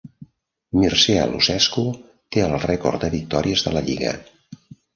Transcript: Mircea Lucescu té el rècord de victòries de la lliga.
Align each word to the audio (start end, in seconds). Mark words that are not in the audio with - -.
Mircea 0.77 1.27
Lucescu 1.33 1.85
té 2.37 2.45
el 2.47 2.57
rècord 2.65 3.07
de 3.07 3.13
victòries 3.19 3.69
de 3.69 3.77
la 3.79 3.87
lliga. 3.91 4.19